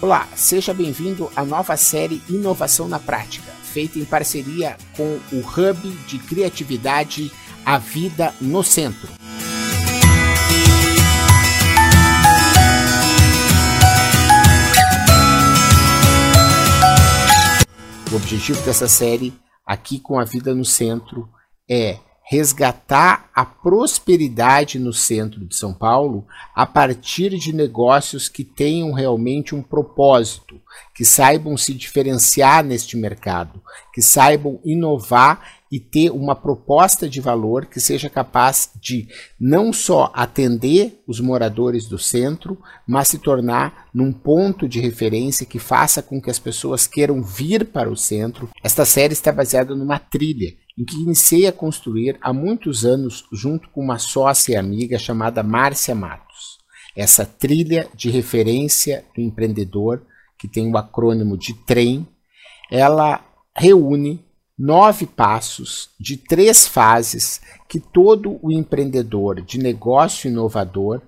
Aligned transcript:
Olá, 0.00 0.28
seja 0.36 0.72
bem-vindo 0.72 1.28
à 1.34 1.44
nova 1.44 1.76
série 1.76 2.22
Inovação 2.28 2.86
na 2.86 3.00
Prática, 3.00 3.50
feita 3.50 3.98
em 3.98 4.04
parceria 4.04 4.76
com 4.96 5.18
o 5.32 5.40
Hub 5.40 5.90
de 6.06 6.20
Criatividade 6.20 7.32
A 7.66 7.78
Vida 7.78 8.32
no 8.40 8.62
Centro. 8.62 9.08
O 18.12 18.14
objetivo 18.14 18.62
dessa 18.62 18.86
série, 18.86 19.34
aqui 19.66 19.98
com 19.98 20.16
a 20.20 20.24
Vida 20.24 20.54
no 20.54 20.64
Centro, 20.64 21.28
é 21.68 21.98
resgatar 22.30 23.30
a 23.34 23.42
prosperidade 23.42 24.78
no 24.78 24.92
centro 24.92 25.46
de 25.46 25.56
São 25.56 25.72
Paulo 25.72 26.26
a 26.54 26.66
partir 26.66 27.30
de 27.38 27.54
negócios 27.54 28.28
que 28.28 28.44
tenham 28.44 28.92
realmente 28.92 29.54
um 29.54 29.62
propósito, 29.62 30.60
que 30.94 31.06
saibam 31.06 31.56
se 31.56 31.72
diferenciar 31.72 32.62
neste 32.62 32.98
mercado, 32.98 33.62
que 33.94 34.02
saibam 34.02 34.60
inovar 34.62 35.57
e 35.70 35.78
ter 35.78 36.10
uma 36.10 36.34
proposta 36.34 37.08
de 37.08 37.20
valor 37.20 37.66
que 37.66 37.80
seja 37.80 38.08
capaz 38.08 38.70
de 38.80 39.06
não 39.38 39.72
só 39.72 40.10
atender 40.14 41.02
os 41.06 41.20
moradores 41.20 41.86
do 41.86 41.98
centro, 41.98 42.58
mas 42.86 43.08
se 43.08 43.18
tornar 43.18 43.88
num 43.92 44.12
ponto 44.12 44.68
de 44.68 44.80
referência 44.80 45.46
que 45.46 45.58
faça 45.58 46.02
com 46.02 46.20
que 46.20 46.30
as 46.30 46.38
pessoas 46.38 46.86
queiram 46.86 47.22
vir 47.22 47.66
para 47.66 47.90
o 47.90 47.96
centro. 47.96 48.48
Esta 48.62 48.84
série 48.84 49.12
está 49.12 49.30
baseada 49.30 49.74
numa 49.74 49.98
trilha 49.98 50.54
em 50.78 50.84
que 50.84 50.96
iniciei 50.96 51.46
a 51.46 51.52
construir 51.52 52.16
há 52.20 52.32
muitos 52.32 52.84
anos 52.84 53.24
junto 53.32 53.68
com 53.70 53.80
uma 53.80 53.98
sócia 53.98 54.52
e 54.52 54.56
amiga 54.56 54.96
chamada 54.98 55.42
Márcia 55.42 55.94
Matos. 55.94 56.58
Essa 56.96 57.26
trilha 57.26 57.88
de 57.94 58.10
referência 58.10 59.04
do 59.14 59.20
empreendedor, 59.20 60.02
que 60.38 60.46
tem 60.46 60.70
o 60.72 60.76
acrônimo 60.76 61.36
de 61.36 61.52
TREM, 61.64 62.06
ela 62.70 63.24
reúne 63.56 64.24
nove 64.58 65.06
passos 65.06 65.90
de 66.00 66.16
três 66.16 66.66
fases 66.66 67.40
que 67.68 67.78
todo 67.78 68.38
o 68.42 68.50
empreendedor 68.50 69.40
de 69.40 69.58
negócio 69.58 70.28
inovador 70.28 71.00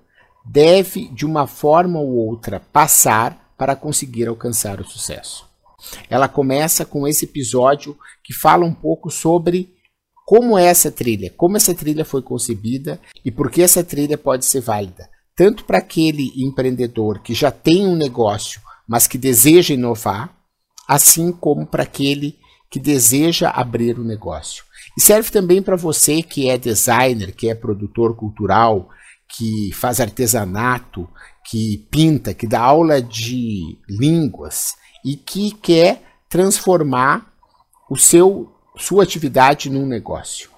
deve, 0.45 1.09
de 1.09 1.27
uma 1.27 1.47
forma 1.47 1.99
ou 1.99 2.09
outra, 2.09 2.61
passar 2.73 3.53
para 3.59 3.75
conseguir 3.75 4.29
alcançar 4.29 4.81
o 4.81 4.85
sucesso. 4.85 5.47
Ela 6.09 6.29
começa 6.29 6.85
com 6.85 7.07
esse 7.09 7.25
episódio 7.25 7.97
que 8.23 8.33
fala 8.33 8.65
um 8.65 8.75
pouco 8.75 9.11
sobre 9.11 9.75
como 10.25 10.57
é 10.57 10.67
essa 10.67 10.91
trilha, 10.91 11.33
como 11.37 11.57
essa 11.57 11.75
trilha 11.75 12.05
foi 12.05 12.23
concebida 12.23 13.01
e 13.25 13.31
por 13.31 13.51
que 13.51 13.63
essa 13.63 13.83
trilha 13.83 14.17
pode 14.17 14.45
ser 14.45 14.61
válida, 14.61 15.11
tanto 15.35 15.65
para 15.65 15.79
aquele 15.79 16.33
empreendedor 16.37 17.21
que 17.21 17.35
já 17.35 17.51
tem 17.51 17.87
um 17.87 17.97
negócio, 17.97 18.61
mas 18.87 19.07
que 19.07 19.19
deseja 19.19 19.75
inovar, 19.75 20.37
assim 20.87 21.33
como 21.33 21.67
para 21.67 21.83
aquele 21.83 22.40
que 22.71 22.79
deseja 22.79 23.51
abrir 23.51 23.99
um 23.99 24.05
negócio. 24.05 24.65
E 24.97 25.01
serve 25.01 25.31
também 25.31 25.61
para 25.61 25.77
você 25.77 26.23
que 26.23 26.49
é 26.49 26.57
designer, 26.57 27.35
que 27.35 27.49
é 27.49 27.55
produtor 27.55 28.15
cultural, 28.15 28.89
que 29.29 29.73
faz 29.73 30.01
artesanato, 30.01 31.09
que 31.45 31.87
pinta, 31.91 32.35
que 32.35 32.47
dá 32.47 32.61
aula 32.61 33.03
de 33.03 33.79
línguas 33.89 34.75
e 35.05 35.17
que 35.17 35.53
quer 35.53 36.03
transformar 36.29 37.33
o 37.89 37.97
seu 37.97 38.53
sua 38.77 39.03
atividade 39.03 39.69
num 39.69 39.87
negócio. 39.87 40.49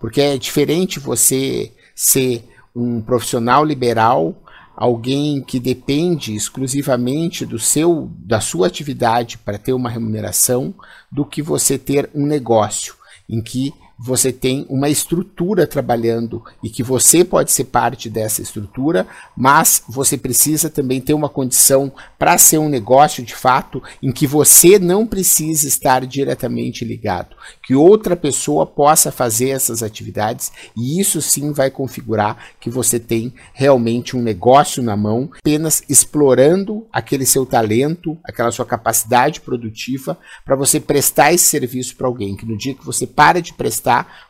Porque 0.00 0.20
é 0.20 0.38
diferente 0.38 0.98
você 0.98 1.72
ser 1.94 2.48
um 2.74 3.00
profissional 3.00 3.64
liberal, 3.64 4.34
alguém 4.78 5.42
que 5.42 5.58
depende 5.58 6.36
exclusivamente 6.36 7.44
do 7.44 7.58
seu 7.58 8.08
da 8.16 8.40
sua 8.40 8.68
atividade 8.68 9.36
para 9.36 9.58
ter 9.58 9.72
uma 9.72 9.90
remuneração, 9.90 10.72
do 11.10 11.24
que 11.24 11.42
você 11.42 11.76
ter 11.76 12.08
um 12.14 12.24
negócio 12.24 12.94
em 13.28 13.42
que 13.42 13.74
você 13.98 14.32
tem 14.32 14.64
uma 14.68 14.88
estrutura 14.88 15.66
trabalhando 15.66 16.44
e 16.62 16.70
que 16.70 16.84
você 16.84 17.24
pode 17.24 17.50
ser 17.50 17.64
parte 17.64 18.08
dessa 18.08 18.40
estrutura, 18.40 19.06
mas 19.36 19.82
você 19.88 20.16
precisa 20.16 20.70
também 20.70 21.00
ter 21.00 21.14
uma 21.14 21.28
condição 21.28 21.92
para 22.16 22.38
ser 22.38 22.58
um 22.58 22.68
negócio 22.68 23.24
de 23.24 23.34
fato 23.34 23.82
em 24.00 24.12
que 24.12 24.26
você 24.26 24.78
não 24.78 25.04
precisa 25.04 25.66
estar 25.66 26.06
diretamente 26.06 26.84
ligado, 26.84 27.34
que 27.62 27.74
outra 27.74 28.14
pessoa 28.14 28.64
possa 28.64 29.10
fazer 29.10 29.48
essas 29.48 29.82
atividades 29.82 30.52
e 30.76 31.00
isso 31.00 31.20
sim 31.20 31.52
vai 31.52 31.70
configurar 31.70 32.36
que 32.60 32.70
você 32.70 33.00
tem 33.00 33.34
realmente 33.52 34.16
um 34.16 34.22
negócio 34.22 34.82
na 34.82 34.96
mão, 34.96 35.30
apenas 35.40 35.82
explorando 35.88 36.86
aquele 36.92 37.26
seu 37.26 37.44
talento, 37.44 38.16
aquela 38.22 38.52
sua 38.52 38.64
capacidade 38.64 39.40
produtiva 39.40 40.16
para 40.44 40.54
você 40.54 40.78
prestar 40.78 41.32
esse 41.32 41.44
serviço 41.44 41.96
para 41.96 42.06
alguém, 42.06 42.36
que 42.36 42.46
no 42.46 42.56
dia 42.56 42.74
que 42.74 42.84
você 42.84 43.06
para 43.06 43.42
de 43.42 43.52
prestar 43.52 43.87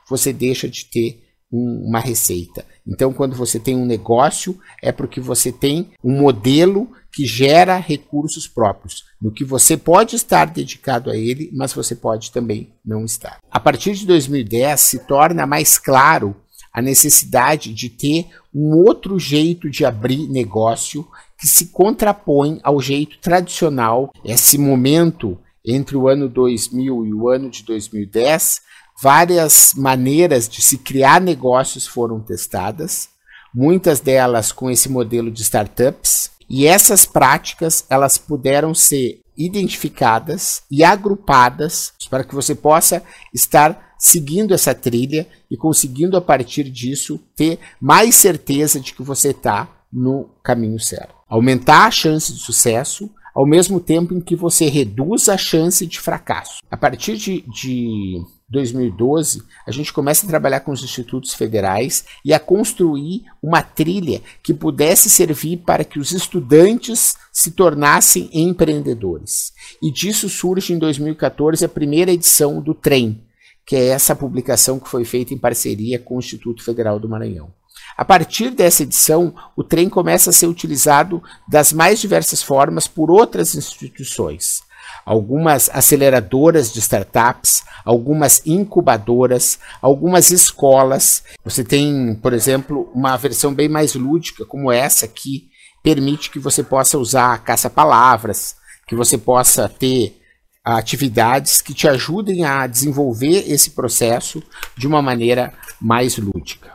você 0.09 0.33
deixa 0.33 0.69
de 0.69 0.85
ter 0.87 1.29
um, 1.53 1.87
uma 1.89 2.01
receita. 2.01 2.65
Então, 2.87 3.13
quando 3.13 3.35
você 3.35 3.59
tem 3.59 3.77
um 3.77 3.87
negócio, 3.87 4.59
é 4.83 4.93
porque 4.93 5.21
você 5.21 5.51
tem 5.51 5.91
um 6.03 6.19
modelo 6.19 6.91
que 7.13 7.27
gera 7.27 7.77
recursos 7.77 8.47
próprios, 8.47 9.05
no 9.21 9.33
que 9.33 9.45
você 9.45 9.77
pode 9.77 10.15
estar 10.15 10.45
dedicado 10.47 11.11
a 11.11 11.17
ele, 11.17 11.51
mas 11.53 11.73
você 11.73 11.95
pode 11.95 12.31
também 12.31 12.73
não 12.85 13.05
estar. 13.05 13.39
A 13.51 13.59
partir 13.59 13.95
de 13.95 14.07
2010, 14.07 14.81
se 14.81 14.99
torna 15.01 15.47
mais 15.47 15.79
claro 15.79 16.37
a 16.73 16.83
necessidade 16.83 17.73
de 17.73 17.89
ter 17.89 18.29
um 18.55 18.77
outro 18.77 19.19
jeito 19.19 19.69
de 19.69 19.85
abrir 19.85 20.29
negócio 20.29 21.07
que 21.39 21.47
se 21.47 21.67
contrapõe 21.67 22.61
ao 22.63 22.81
jeito 22.81 23.19
tradicional. 23.19 24.13
Esse 24.25 24.59
momento 24.59 25.39
entre 25.65 25.97
o 25.97 26.09
ano 26.09 26.29
2000 26.29 27.07
e 27.07 27.13
o 27.13 27.29
ano 27.29 27.51
de 27.51 27.65
2010 27.65 28.61
Várias 29.01 29.75
maneiras 29.75 30.49
de 30.49 30.61
se 30.61 30.77
criar 30.77 31.21
negócios 31.21 31.87
foram 31.87 32.19
testadas, 32.19 33.09
muitas 33.55 34.01
delas 34.01 34.51
com 34.51 34.69
esse 34.71 34.89
modelo 34.89 35.31
de 35.31 35.43
startups, 35.43 36.33
e 36.51 36.67
essas 36.67 37.05
práticas 37.05 37.85
elas 37.89 38.19
puderam 38.19 38.75
ser 38.75 39.21
identificadas 39.37 40.63
e 40.69 40.83
agrupadas 40.83 41.93
para 42.11 42.25
que 42.25 42.35
você 42.35 42.55
possa 42.55 43.03
estar 43.33 43.95
seguindo 43.99 44.53
essa 44.53 44.75
trilha 44.75 45.29
e 45.49 45.57
conseguindo 45.57 46.17
a 46.17 46.21
partir 46.21 46.65
disso 46.65 47.21
ter 47.37 47.59
mais 47.81 48.17
certeza 48.17 48.81
de 48.81 48.93
que 48.93 49.03
você 49.03 49.31
está 49.31 49.69
no 49.93 50.29
caminho 50.43 50.81
certo. 50.81 51.15
Aumentar 51.29 51.87
a 51.87 51.91
chance 51.91 52.33
de 52.33 52.41
sucesso 52.41 53.11
ao 53.35 53.47
mesmo 53.47 53.79
tempo 53.79 54.13
em 54.13 54.21
que 54.21 54.35
você 54.35 54.69
reduz 54.69 55.29
a 55.29 55.37
chance 55.37 55.87
de 55.87 56.01
fracasso. 56.01 56.59
A 56.69 56.77
partir 56.77 57.17
de, 57.17 57.43
de 57.43 58.21
2012, 58.49 59.43
a 59.67 59.71
gente 59.71 59.93
começa 59.93 60.25
a 60.25 60.29
trabalhar 60.29 60.61
com 60.61 60.73
os 60.73 60.83
institutos 60.83 61.35
federais 61.35 62.05
e 62.25 62.33
a 62.33 62.41
construir 62.41 63.25
uma 63.43 63.63
trilha 63.63 64.23
que 64.43 64.55
pudesse 64.55 65.11
servir 65.11 65.59
para 65.59 65.85
que 65.85 65.99
os 65.99 66.13
estudantes 66.13 67.17
se 67.33 67.51
tornassem 67.51 68.31
empreendedores. 68.33 69.53
E 69.83 69.93
disso 69.93 70.29
surge 70.29 70.73
em 70.73 70.79
2014 70.79 71.65
a 71.65 71.69
primeira 71.69 72.11
edição 72.11 72.61
do 72.61 72.73
TREM, 72.73 73.23
que 73.67 73.77
é 73.77 73.89
essa 73.89 74.17
publicação 74.17 74.81
que 74.81 74.89
foi 74.89 75.05
feita 75.05 75.35
em 75.35 75.39
parceria 75.39 75.99
com 75.99 76.17
o 76.17 76.21
Instituto 76.21 76.65
Federal 76.65 76.99
do 76.99 77.09
Maranhão. 77.09 77.53
A 77.97 78.05
partir 78.05 78.51
dessa 78.51 78.83
edição, 78.83 79.35
o 79.57 79.63
trem 79.63 79.89
começa 79.89 80.31
a 80.31 80.33
ser 80.33 80.47
utilizado 80.47 81.23
das 81.47 81.73
mais 81.73 82.01
diversas 82.01 82.43
formas 82.43 82.87
por 82.87 83.11
outras 83.11 83.55
instituições 83.55 84.63
algumas 85.09 85.71
aceleradoras 85.73 86.71
de 86.71 86.81
startups, 86.81 87.65
algumas 87.83 88.47
incubadoras, 88.47 89.59
algumas 89.81 90.31
escolas. 90.31 91.23
Você 91.43 91.65
tem, 91.65 92.15
por 92.17 92.35
exemplo, 92.35 92.91
uma 92.95 93.17
versão 93.17 93.55
bem 93.55 93.71
mais 93.71 93.95
lúdica, 93.95 94.45
como 94.45 94.71
essa, 94.71 95.09
que 95.09 95.49
permite 95.83 96.31
que 96.31 96.39
você 96.39 96.63
possa 96.63 96.99
usar 96.99 97.43
caça-palavras, 97.43 98.57
que 98.87 98.95
você 98.95 99.17
possa 99.17 99.67
ter 99.67 100.15
atividades 100.63 101.63
que 101.63 101.73
te 101.73 101.89
ajudem 101.89 102.45
a 102.45 102.67
desenvolver 102.67 103.51
esse 103.51 103.71
processo 103.71 104.43
de 104.77 104.87
uma 104.87 105.01
maneira 105.01 105.55
mais 105.81 106.19
lúdica. 106.19 106.71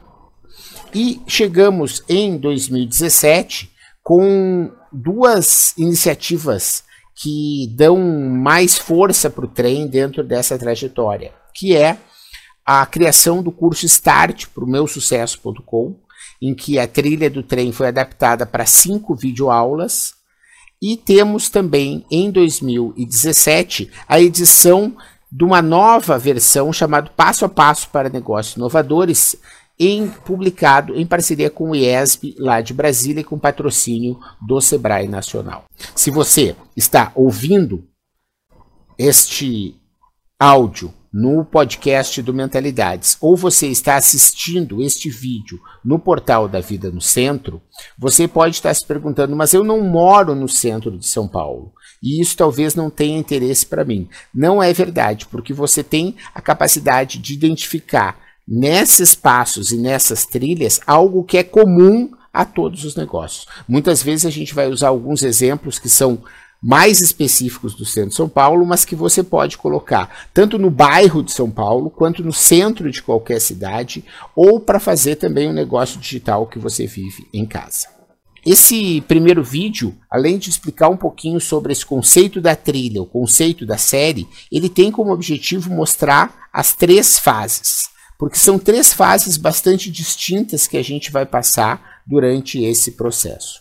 E 0.91 1.21
chegamos 1.27 2.01
em 2.09 2.35
2017 2.35 3.69
com 4.01 4.71
duas 4.91 5.77
iniciativas 5.77 6.83
que 7.15 7.71
dão 7.75 7.97
mais 7.97 8.77
força 8.77 9.29
para 9.29 9.45
o 9.45 9.47
trem 9.47 9.87
dentro 9.87 10.23
dessa 10.23 10.57
trajetória, 10.57 11.31
que 11.53 11.75
é 11.75 11.97
a 12.65 12.85
criação 12.85 13.43
do 13.43 13.51
curso 13.51 13.85
Start 13.85 14.47
para 14.47 14.63
o 14.63 14.67
meusucesso.com, 14.67 15.95
em 16.41 16.53
que 16.53 16.79
a 16.79 16.87
trilha 16.87 17.29
do 17.29 17.43
trem 17.43 17.71
foi 17.71 17.87
adaptada 17.87 18.45
para 18.45 18.65
cinco 18.65 19.15
videoaulas, 19.15 20.15
e 20.81 20.97
temos 20.97 21.49
também 21.49 22.05
em 22.11 22.29
2017 22.29 23.89
a 24.07 24.19
edição 24.19 24.95
de 25.31 25.43
uma 25.43 25.61
nova 25.61 26.19
versão 26.19 26.73
chamada 26.73 27.09
Passo 27.09 27.45
a 27.45 27.49
Passo 27.49 27.89
para 27.89 28.09
Negócios 28.09 28.55
Inovadores, 28.55 29.35
em, 29.79 30.07
publicado 30.07 30.95
em 30.95 31.05
parceria 31.05 31.49
com 31.49 31.71
o 31.71 31.75
IESB 31.75 32.35
lá 32.37 32.61
de 32.61 32.73
Brasília 32.73 33.21
e 33.21 33.23
com 33.23 33.39
patrocínio 33.39 34.19
do 34.41 34.61
Sebrae 34.61 35.07
Nacional. 35.07 35.65
Se 35.95 36.11
você 36.11 36.55
está 36.75 37.11
ouvindo 37.15 37.83
este 38.97 39.75
áudio 40.39 40.93
no 41.11 41.45
podcast 41.45 42.21
do 42.23 42.33
Mentalidades 42.33 43.17
ou 43.21 43.37
você 43.37 43.67
está 43.67 43.95
assistindo 43.95 44.81
este 44.81 45.09
vídeo 45.09 45.59
no 45.85 45.99
portal 45.99 46.47
da 46.47 46.59
Vida 46.59 46.89
no 46.89 46.99
Centro, 47.01 47.61
você 47.97 48.27
pode 48.27 48.55
estar 48.55 48.73
se 48.73 48.85
perguntando, 48.85 49.35
mas 49.35 49.53
eu 49.53 49.63
não 49.63 49.81
moro 49.81 50.33
no 50.33 50.49
centro 50.49 50.97
de 50.97 51.07
São 51.07 51.27
Paulo 51.27 51.71
e 52.01 52.19
isso 52.19 52.35
talvez 52.35 52.73
não 52.73 52.89
tenha 52.89 53.17
interesse 53.17 53.65
para 53.65 53.85
mim. 53.85 54.09
Não 54.33 54.61
é 54.61 54.73
verdade, 54.73 55.27
porque 55.27 55.53
você 55.53 55.83
tem 55.83 56.15
a 56.33 56.41
capacidade 56.41 57.19
de 57.19 57.33
identificar 57.33 58.22
nesses 58.47 59.15
passos 59.15 59.71
e 59.71 59.77
nessas 59.77 60.25
trilhas 60.25 60.79
algo 60.85 61.23
que 61.23 61.37
é 61.37 61.43
comum 61.43 62.11
a 62.33 62.43
todos 62.43 62.83
os 62.83 62.95
negócios. 62.95 63.45
Muitas 63.67 64.01
vezes 64.01 64.25
a 64.25 64.29
gente 64.29 64.53
vai 64.53 64.67
usar 64.67 64.87
alguns 64.87 65.23
exemplos 65.23 65.77
que 65.77 65.89
são 65.89 66.23
mais 66.63 67.01
específicos 67.01 67.75
do 67.75 67.85
centro 67.85 68.11
de 68.11 68.15
São 68.15 68.29
Paulo, 68.29 68.65
mas 68.65 68.85
que 68.85 68.95
você 68.95 69.21
pode 69.21 69.57
colocar 69.57 70.29
tanto 70.33 70.57
no 70.57 70.69
bairro 70.69 71.21
de 71.21 71.33
São 71.33 71.51
Paulo 71.51 71.89
quanto 71.89 72.23
no 72.23 72.31
centro 72.31 72.89
de 72.89 73.03
qualquer 73.03 73.41
cidade, 73.41 74.05
ou 74.33 74.61
para 74.61 74.79
fazer 74.79 75.17
também 75.17 75.49
um 75.49 75.53
negócio 75.53 75.99
digital 75.99 76.47
que 76.47 76.57
você 76.57 76.87
vive 76.87 77.27
em 77.33 77.45
casa. 77.45 77.87
Esse 78.45 79.01
primeiro 79.01 79.43
vídeo, 79.43 79.95
além 80.09 80.37
de 80.37 80.49
explicar 80.49 80.89
um 80.89 80.97
pouquinho 80.97 81.39
sobre 81.39 81.71
esse 81.71 81.85
conceito 81.85 82.39
da 82.39 82.55
trilha, 82.55 83.01
o 83.01 83.05
conceito 83.05 83.65
da 83.65 83.77
série, 83.77 84.27
ele 84.51 84.69
tem 84.69 84.91
como 84.91 85.13
objetivo 85.13 85.69
mostrar 85.69 86.47
as 86.51 86.73
três 86.73 87.19
fases, 87.19 87.89
porque 88.23 88.37
são 88.37 88.57
três 88.57 88.93
fases 88.93 89.35
bastante 89.35 89.91
distintas 89.91 90.65
que 90.65 90.77
a 90.77 90.81
gente 90.81 91.11
vai 91.11 91.25
passar 91.25 91.99
durante 92.07 92.63
esse 92.63 92.91
processo. 92.91 93.59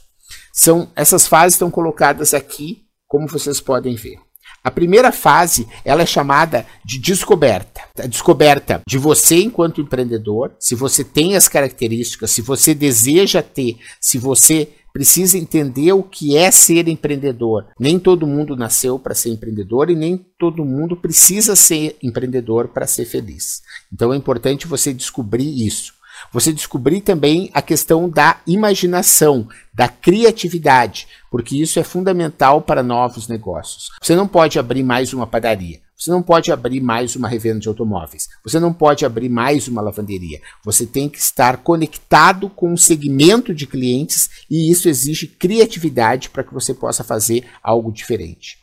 São 0.53 0.89
essas 0.95 1.27
fases 1.27 1.57
estão 1.57 1.69
colocadas 1.69 2.33
aqui 2.33 2.85
como 3.09 3.27
vocês 3.27 3.61
podem 3.61 3.97
ver. 3.97 4.21
A 4.63 4.71
primeira 4.71 5.11
fase, 5.11 5.67
ela 5.85 6.03
é 6.03 6.07
chamada 6.07 6.65
de 6.85 7.01
descoberta. 7.01 7.83
A 7.99 8.07
descoberta 8.07 8.81
de 8.87 8.99
você 8.99 9.43
enquanto 9.43 9.81
empreendedor, 9.81 10.55
se 10.61 10.77
você 10.77 11.03
tem 11.03 11.35
as 11.35 11.49
características, 11.49 12.31
se 12.31 12.41
você 12.41 12.73
deseja 12.73 13.43
ter, 13.43 13.79
se 14.01 14.17
você 14.17 14.69
precisa 14.93 15.39
entender 15.39 15.93
o 15.93 16.03
que 16.03 16.37
é 16.37 16.51
ser 16.51 16.89
empreendedor. 16.89 17.67
Nem 17.79 17.99
todo 17.99 18.27
mundo 18.27 18.57
nasceu 18.57 18.99
para 18.99 19.15
ser 19.15 19.31
empreendedor 19.31 19.91
e 19.91 19.97
nem 19.97 20.17
todo 20.39 20.65
mundo 20.65 20.97
precisa 20.97 21.57
ser 21.57 21.97
empreendedor 22.03 22.69
para 22.69 22.87
ser 22.87 23.05
feliz. 23.05 23.63
Então 23.93 24.13
é 24.13 24.17
importante 24.17 24.67
você 24.67 24.93
descobrir 24.93 25.67
isso. 25.67 25.95
Você 26.31 26.53
descobrir 26.53 27.01
também 27.01 27.51
a 27.53 27.61
questão 27.61 28.09
da 28.09 28.41
imaginação, 28.47 29.49
da 29.75 29.89
criatividade, 29.89 31.09
porque 31.31 31.57
isso 31.57 31.81
é 31.81 31.83
fundamental 31.83 32.63
para 32.63 32.83
novos 32.83 33.27
negócios. 33.27 33.89
Você 34.01 34.15
não 34.15 34.29
pode 34.29 34.59
abrir 34.59 34.83
mais 34.83 35.13
uma 35.13 35.27
padaria. 35.27 35.81
Você 36.03 36.11
não 36.11 36.21
pode 36.21 36.51
abrir 36.51 36.81
mais 36.81 37.15
uma 37.15 37.29
revenda 37.29 37.61
de 37.61 37.69
automóveis. 37.69 38.29
Você 38.43 38.59
não 38.59 38.73
pode 38.73 39.07
abrir 39.07 39.29
mais 39.29 39.69
uma 39.69 39.81
lavanderia. 39.81 40.41
Você 40.65 40.85
tem 40.85 41.09
que 41.09 41.19
estar 41.19 41.59
conectado 41.59 42.51
com 42.51 42.73
um 42.73 42.77
segmento 42.77 43.55
de 43.55 43.69
clientes 43.69 44.29
e 44.51 44.69
isso 44.69 44.89
exige 44.89 45.29
criatividade 45.29 46.29
para 46.29 46.43
que 46.43 46.53
você 46.53 46.75
possa 46.75 47.05
fazer 47.05 47.45
algo 47.63 47.93
diferente. 47.93 48.59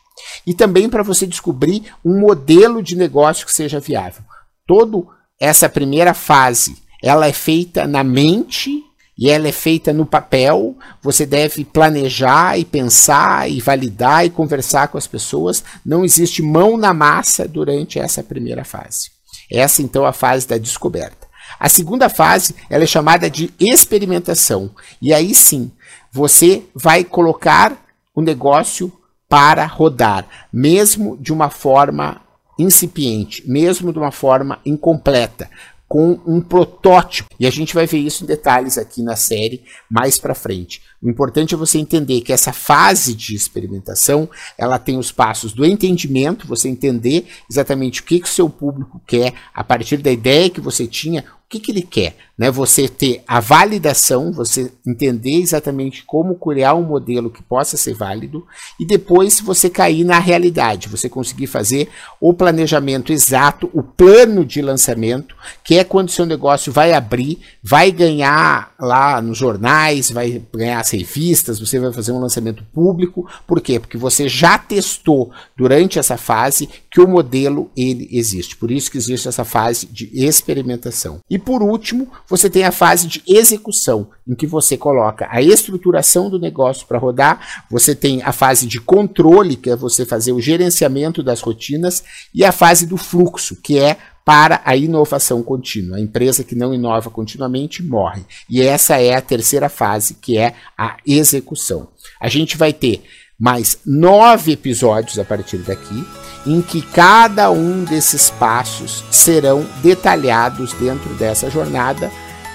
E 0.46 0.52
também 0.52 0.86
para 0.90 1.02
você 1.02 1.26
descobrir 1.26 1.84
um 2.04 2.20
modelo 2.20 2.82
de 2.82 2.94
negócio 2.94 3.46
que 3.46 3.54
seja 3.54 3.80
viável. 3.80 4.22
Toda 4.66 5.02
essa 5.40 5.66
primeira 5.66 6.12
fase 6.12 6.76
ela 7.02 7.26
é 7.26 7.32
feita 7.32 7.86
na 7.86 8.04
mente 8.04 8.84
e 9.20 9.28
ela 9.28 9.46
é 9.46 9.52
feita 9.52 9.92
no 9.92 10.06
papel. 10.06 10.74
Você 11.02 11.26
deve 11.26 11.62
planejar 11.62 12.58
e 12.58 12.64
pensar 12.64 13.50
e 13.50 13.60
validar 13.60 14.24
e 14.24 14.30
conversar 14.30 14.88
com 14.88 14.96
as 14.96 15.06
pessoas. 15.06 15.62
Não 15.84 16.06
existe 16.06 16.42
mão 16.42 16.78
na 16.78 16.94
massa 16.94 17.46
durante 17.46 17.98
essa 17.98 18.22
primeira 18.22 18.64
fase. 18.64 19.10
Essa 19.52 19.82
então 19.82 20.06
é 20.06 20.08
a 20.08 20.12
fase 20.12 20.48
da 20.48 20.56
descoberta. 20.56 21.28
A 21.58 21.68
segunda 21.68 22.08
fase 22.08 22.54
ela 22.70 22.84
é 22.84 22.86
chamada 22.86 23.28
de 23.28 23.52
experimentação. 23.60 24.70
E 25.02 25.12
aí 25.12 25.34
sim, 25.34 25.70
você 26.10 26.62
vai 26.74 27.04
colocar 27.04 27.76
o 28.14 28.22
negócio 28.22 28.90
para 29.28 29.66
rodar, 29.66 30.26
mesmo 30.52 31.16
de 31.18 31.32
uma 31.32 31.50
forma 31.50 32.22
incipiente, 32.58 33.48
mesmo 33.48 33.92
de 33.92 33.98
uma 33.98 34.10
forma 34.10 34.58
incompleta 34.64 35.48
com 35.90 36.20
um 36.24 36.40
protótipo. 36.40 37.34
E 37.40 37.48
a 37.48 37.50
gente 37.50 37.74
vai 37.74 37.84
ver 37.84 37.98
isso 37.98 38.22
em 38.22 38.26
detalhes 38.28 38.78
aqui 38.78 39.02
na 39.02 39.16
série 39.16 39.64
mais 39.90 40.20
para 40.20 40.36
frente. 40.36 40.80
O 41.02 41.10
importante 41.10 41.52
é 41.52 41.58
você 41.58 41.78
entender 41.78 42.20
que 42.20 42.32
essa 42.32 42.52
fase 42.52 43.12
de 43.12 43.34
experimentação, 43.34 44.30
ela 44.56 44.78
tem 44.78 44.96
os 44.96 45.10
passos 45.10 45.52
do 45.52 45.66
entendimento, 45.66 46.46
você 46.46 46.68
entender 46.68 47.26
exatamente 47.50 48.02
o 48.02 48.04
que, 48.04 48.22
o 48.22 48.26
seu 48.26 48.48
público 48.48 49.02
quer 49.04 49.34
a 49.52 49.64
partir 49.64 49.96
da 49.96 50.12
ideia 50.12 50.48
que 50.48 50.60
você 50.60 50.86
tinha, 50.86 51.24
que, 51.50 51.58
que 51.58 51.72
ele 51.72 51.82
quer? 51.82 52.16
Né? 52.40 52.50
Você 52.50 52.88
ter 52.88 53.22
a 53.28 53.38
validação, 53.38 54.32
você 54.32 54.72
entender 54.86 55.34
exatamente 55.34 56.02
como 56.06 56.36
criar 56.36 56.74
um 56.74 56.82
modelo 56.82 57.28
que 57.28 57.42
possa 57.42 57.76
ser 57.76 57.92
válido 57.92 58.46
e 58.80 58.86
depois 58.86 59.40
você 59.40 59.68
cair 59.68 60.04
na 60.04 60.18
realidade, 60.18 60.88
você 60.88 61.06
conseguir 61.06 61.48
fazer 61.48 61.90
o 62.18 62.32
planejamento 62.32 63.12
exato, 63.12 63.68
o 63.74 63.82
plano 63.82 64.42
de 64.42 64.62
lançamento, 64.62 65.36
que 65.62 65.76
é 65.76 65.84
quando 65.84 66.10
seu 66.10 66.24
negócio 66.24 66.72
vai 66.72 66.94
abrir, 66.94 67.38
vai 67.62 67.92
ganhar 67.92 68.72
lá 68.80 69.20
nos 69.20 69.36
jornais, 69.36 70.10
vai 70.10 70.42
ganhar 70.50 70.80
as 70.80 70.88
revistas, 70.92 71.60
você 71.60 71.78
vai 71.78 71.92
fazer 71.92 72.12
um 72.12 72.20
lançamento 72.20 72.64
público. 72.72 73.28
Por 73.46 73.60
quê? 73.60 73.78
Porque 73.78 73.98
você 73.98 74.30
já 74.30 74.56
testou 74.56 75.30
durante 75.54 75.98
essa 75.98 76.16
fase 76.16 76.70
que 76.90 77.02
o 77.02 77.06
modelo 77.06 77.70
ele 77.76 78.08
existe. 78.10 78.56
Por 78.56 78.70
isso 78.70 78.90
que 78.90 78.96
existe 78.96 79.28
essa 79.28 79.44
fase 79.44 79.84
de 79.84 80.08
experimentação. 80.14 81.18
E 81.28 81.38
por 81.38 81.62
último, 81.62 82.08
você 82.30 82.48
tem 82.48 82.64
a 82.64 82.70
fase 82.70 83.08
de 83.08 83.22
execução, 83.26 84.08
em 84.26 84.36
que 84.36 84.46
você 84.46 84.76
coloca 84.76 85.26
a 85.30 85.42
estruturação 85.42 86.30
do 86.30 86.38
negócio 86.38 86.86
para 86.86 86.98
rodar, 86.98 87.64
você 87.68 87.94
tem 87.94 88.22
a 88.22 88.32
fase 88.32 88.66
de 88.66 88.80
controle, 88.80 89.56
que 89.56 89.68
é 89.68 89.76
você 89.76 90.06
fazer 90.06 90.32
o 90.32 90.40
gerenciamento 90.40 91.22
das 91.22 91.40
rotinas, 91.40 92.04
e 92.32 92.44
a 92.44 92.52
fase 92.52 92.86
do 92.86 92.96
fluxo, 92.96 93.56
que 93.56 93.78
é 93.78 93.96
para 94.24 94.60
a 94.64 94.76
inovação 94.76 95.42
contínua. 95.42 95.96
A 95.96 96.00
empresa 96.00 96.44
que 96.44 96.54
não 96.54 96.72
inova 96.72 97.10
continuamente 97.10 97.82
morre. 97.82 98.22
E 98.48 98.62
essa 98.62 99.00
é 99.00 99.14
a 99.14 99.20
terceira 99.20 99.68
fase, 99.68 100.14
que 100.14 100.38
é 100.38 100.54
a 100.78 100.98
execução. 101.04 101.88
A 102.20 102.28
gente 102.28 102.56
vai 102.56 102.72
ter 102.72 103.02
mais 103.40 103.78
nove 103.86 104.52
episódios 104.52 105.18
a 105.18 105.24
partir 105.24 105.58
daqui 105.58 106.06
em 106.46 106.60
que 106.60 106.82
cada 106.82 107.50
um 107.50 107.84
desses 107.84 108.28
passos 108.30 109.02
serão 109.10 109.66
detalhados 109.82 110.74
dentro 110.74 111.14
dessa 111.14 111.50
jornada 111.50 112.10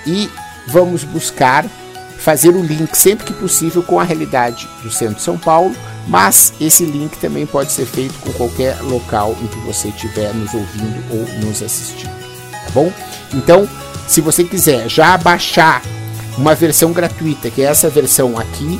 e 0.06 0.30
vamos 0.68 1.04
buscar 1.04 1.66
fazer 2.20 2.50
o 2.50 2.64
link 2.64 2.96
sempre 2.96 3.26
que 3.26 3.34
possível 3.34 3.84
com 3.84 4.00
a 4.00 4.04
realidade 4.04 4.68
do 4.84 4.92
centro 4.92 5.16
de 5.16 5.22
São 5.22 5.38
Paulo, 5.38 5.76
mas 6.08 6.54
esse 6.62 6.86
link 6.86 7.18
também 7.18 7.46
pode 7.46 7.72
ser 7.72 7.86
feito 7.86 8.14
com 8.20 8.32
qualquer 8.34 8.80
local 8.82 9.36
em 9.42 9.48
que 9.48 9.60
você 9.60 9.90
estiver 9.90 10.34
nos 10.34 10.54
ouvindo 10.54 11.04
ou 11.12 11.46
nos 11.46 11.62
assistindo, 11.62 12.16
tá 12.52 12.72
bom? 12.74 12.92
Então, 13.34 13.68
se 14.08 14.22
você 14.22 14.44
quiser 14.44 14.88
já 14.90 15.18
baixar 15.18 15.82
uma 16.38 16.56
versão 16.56 16.92
gratuita, 16.92 17.50
que 17.50 17.62
é 17.62 17.66
essa 17.66 17.90
versão 17.90 18.38
aqui, 18.38 18.80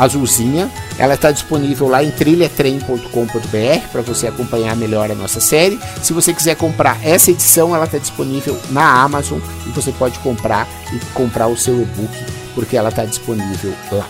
azulzinha. 0.00 0.70
Ela 1.00 1.14
está 1.14 1.32
disponível 1.32 1.88
lá 1.88 2.04
em 2.04 2.10
trilhatrem.com.br 2.10 3.88
para 3.90 4.02
você 4.02 4.26
acompanhar 4.26 4.76
melhor 4.76 5.10
a 5.10 5.14
nossa 5.14 5.40
série. 5.40 5.80
Se 6.02 6.12
você 6.12 6.34
quiser 6.34 6.56
comprar 6.56 7.02
essa 7.02 7.30
edição, 7.30 7.74
ela 7.74 7.86
está 7.86 7.96
disponível 7.96 8.60
na 8.68 9.02
Amazon 9.02 9.40
e 9.66 9.70
você 9.70 9.92
pode 9.92 10.18
comprar 10.18 10.68
e 10.92 10.98
comprar 11.14 11.46
o 11.46 11.56
seu 11.56 11.80
e-book 11.80 12.12
porque 12.54 12.76
ela 12.76 12.90
está 12.90 13.06
disponível 13.06 13.72
lá. 13.90 14.06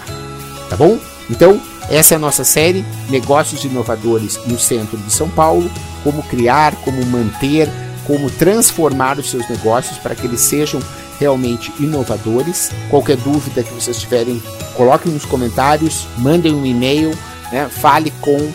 Tá 0.69 0.77
bom? 0.77 0.99
Então, 1.31 1.61
essa 1.89 2.15
é 2.15 2.17
a 2.17 2.19
nossa 2.19 2.43
série 2.43 2.85
Negócios 3.09 3.65
Inovadores 3.65 4.41
no 4.47 4.59
Centro 4.59 4.99
de 4.99 5.13
São 5.13 5.29
Paulo. 5.29 5.71
Como 6.03 6.25
criar, 6.25 6.75
como 6.83 7.07
manter, 7.07 7.69
como 8.05 8.29
transformar 8.31 9.17
os 9.17 9.31
seus 9.31 9.49
negócios 9.49 9.97
para 9.99 10.17
que 10.17 10.27
eles 10.27 10.41
sejam 10.41 10.81
realmente 11.21 11.73
inovadores. 11.79 12.73
Qualquer 12.89 13.19
dúvida 13.19 13.63
que 13.63 13.73
vocês 13.73 14.01
tiverem, 14.01 14.43
coloquem 14.75 15.13
nos 15.13 15.27
comentários, 15.27 16.07
mandem 16.17 16.55
um 16.55 16.67
e-mail, 16.67 17.17
né? 17.53 17.69
fale 17.69 18.11
com 18.21 18.51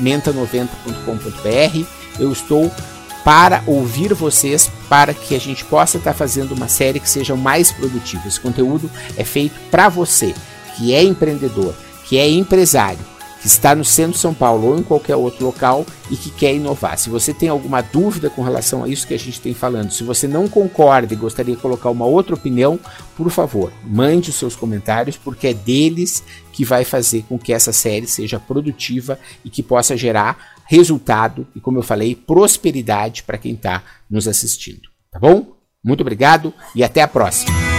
menta90.com.br. 0.00 1.86
Eu 2.18 2.30
estou 2.30 2.70
para 3.24 3.62
ouvir 3.66 4.14
vocês, 4.14 4.70
para 4.88 5.12
que 5.12 5.34
a 5.34 5.40
gente 5.40 5.64
possa 5.64 5.98
estar 5.98 6.14
fazendo 6.14 6.52
uma 6.52 6.68
série 6.68 7.00
que 7.00 7.08
seja 7.08 7.34
mais 7.34 7.72
produtiva. 7.72 8.26
Esse 8.26 8.40
conteúdo 8.40 8.90
é 9.16 9.24
feito 9.24 9.58
para 9.70 9.88
você, 9.88 10.34
que 10.76 10.94
é 10.94 11.02
empreendedor, 11.02 11.74
que 12.04 12.18
é 12.18 12.28
empresário, 12.28 12.98
que 13.40 13.46
está 13.46 13.74
no 13.74 13.84
centro 13.84 14.12
de 14.12 14.18
São 14.18 14.34
Paulo 14.34 14.68
ou 14.68 14.78
em 14.78 14.82
qualquer 14.82 15.16
outro 15.16 15.44
local 15.44 15.86
e 16.10 16.16
que 16.16 16.30
quer 16.30 16.54
inovar. 16.54 16.98
Se 16.98 17.08
você 17.08 17.32
tem 17.32 17.48
alguma 17.48 17.80
dúvida 17.80 18.28
com 18.28 18.42
relação 18.42 18.84
a 18.84 18.88
isso 18.88 19.06
que 19.06 19.14
a 19.14 19.18
gente 19.18 19.40
tem 19.40 19.54
falando, 19.54 19.92
se 19.92 20.04
você 20.04 20.28
não 20.28 20.48
concorda 20.48 21.12
e 21.12 21.16
gostaria 21.16 21.54
de 21.54 21.60
colocar 21.60 21.90
uma 21.90 22.04
outra 22.04 22.34
opinião, 22.34 22.78
por 23.16 23.30
favor, 23.30 23.72
mande 23.84 24.30
os 24.30 24.36
seus 24.36 24.54
comentários, 24.54 25.16
porque 25.16 25.48
é 25.48 25.54
deles 25.54 26.22
que 26.52 26.64
vai 26.64 26.84
fazer 26.84 27.24
com 27.28 27.38
que 27.38 27.52
essa 27.52 27.72
série 27.72 28.06
seja 28.06 28.38
produtiva 28.38 29.18
e 29.44 29.50
que 29.50 29.62
possa 29.62 29.96
gerar 29.96 30.54
resultado 30.66 31.46
e, 31.54 31.60
como 31.60 31.78
eu 31.78 31.82
falei, 31.82 32.14
prosperidade 32.14 33.22
para 33.22 33.38
quem 33.38 33.54
está 33.54 33.82
nos 34.08 34.28
assistindo. 34.28 34.88
Tá 35.10 35.18
bom? 35.18 35.56
Muito 35.82 36.02
obrigado 36.02 36.52
e 36.74 36.84
até 36.84 37.02
a 37.02 37.08
próxima. 37.08 37.69